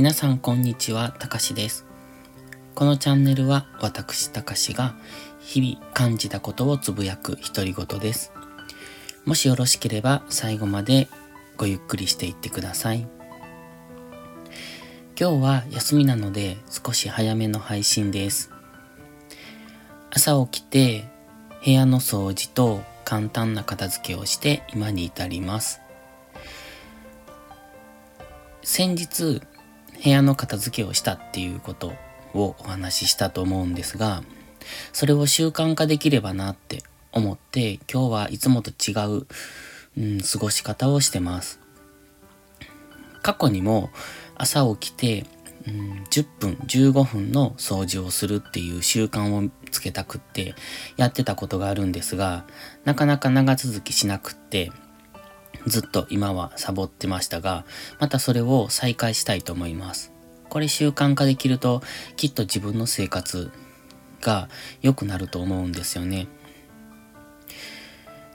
[0.00, 1.84] 皆さんこんにちは、たかしです。
[2.74, 4.94] このチャンネルは私たかしが
[5.40, 8.32] 日々感じたことをつぶやく独り言です。
[9.26, 11.06] もしよろしければ最後まで
[11.58, 13.06] ごゆっくりしていってください。
[15.20, 18.50] 今日は休みなので少し早めの配信です。
[20.08, 21.04] 朝起きて
[21.62, 25.82] 部屋の掃除と簡単な片付けをして今に至ります。
[28.62, 29.42] 先日
[30.02, 31.92] 部屋の片付けをしたっていうこと
[32.34, 34.22] をお話ししたと思うんですが、
[34.92, 36.82] それを習慣化できればなって
[37.12, 39.26] 思って今日はいつもと違う、
[39.98, 41.60] うん、過ごし方をしてます。
[43.22, 43.90] 過去にも
[44.36, 45.26] 朝起きて、
[45.66, 50.54] うん、10分15分の掃除をするっていう習慣をつけたくって
[50.96, 52.46] やってたことがあるんですが
[52.84, 54.72] なかなか長続きしなくって
[55.70, 57.64] ずっと今はサボってましたが、
[57.98, 60.12] またそれを再開したいと思います。
[60.48, 61.82] これ習慣化できると、
[62.16, 63.50] きっと自分の生活
[64.20, 64.48] が
[64.82, 66.26] 良くなると思うんですよね。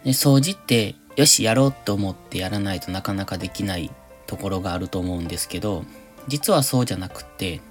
[0.04, 3.92] で掃除って、よし、やろうと思ってやらないとなかなかできない
[4.28, 5.86] ところがあると思うんですけど、
[6.28, 7.62] 実はそうじゃなくって、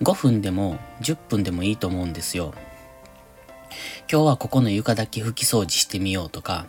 [0.00, 2.54] 5分でも10分でもいいと思うんですよ。
[4.10, 6.66] 今日はここの床だけ拭き掃除してみようとか、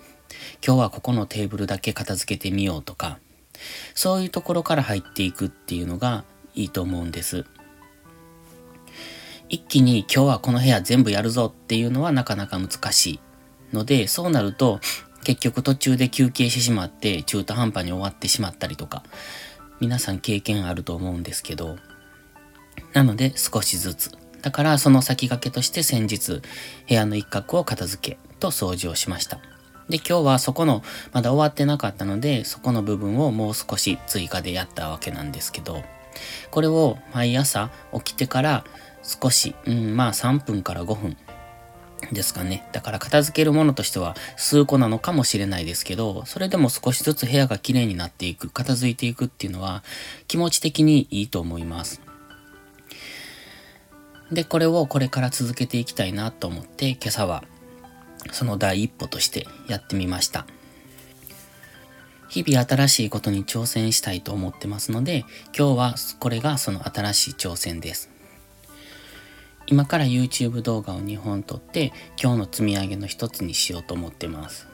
[0.66, 3.20] 今日はここのテーブルだけ片付けてみようとか、
[3.94, 6.24] そういうところから入っていくっていうのが
[6.56, 7.46] いいと思うんです。
[9.50, 13.20] 一気に今日はこの部屋全部やるぞっていうのはなかなか難しい
[13.72, 14.80] ので、そうなると
[15.24, 19.04] 結局途中で休憩してしまって中途半端に終わってしまったりとか、
[19.80, 21.78] 皆さん経験あると思うんですけど、
[22.94, 24.12] なので少しずつ。
[24.42, 26.42] だからその先駆けとして先日部
[26.88, 29.40] 屋の一角を片付けと掃除をしました。
[29.90, 35.84] で、今日はそこの、まだ終わってなかったので、そこの部分をもう少し追加でやったわけなんですけど、
[36.52, 38.64] これを毎朝起きてから
[39.02, 41.18] 少し、うん、まあ3分から5分
[42.12, 42.68] ですかね。
[42.72, 49.84] だから片付けるものとしては数個なのかもしれないですけど、それでも少しずつ部屋が綺麗になっていく、片付いていくっていうのは
[50.28, 52.02] 気持ち的にいいと思います。
[54.32, 57.44] で、これをこれから続けていきたいなと思って今朝は
[58.32, 60.46] その第一歩としてやってみました。
[62.30, 65.26] 日々新しいことに挑戦したいと思ってますので、
[65.58, 68.10] 今日はこれがその新しい挑戦です。
[69.68, 74.68] 今から YouTube 動画を2本撮って今日の積み上げの一つにしようと思ってます。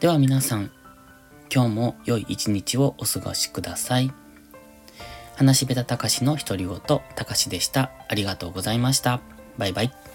[0.00, 0.70] では皆さん、
[1.52, 4.12] 今日も良い一日をお過ごしください。
[5.36, 6.80] 話しべたたかしの独り言、
[7.14, 7.92] たかしでした。
[8.08, 9.20] ありがとうございました。
[9.56, 10.07] バイバイ。